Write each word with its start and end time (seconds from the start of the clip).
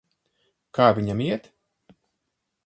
Kā 0.77 0.87
viņam 0.99 1.21
iet? 1.27 1.51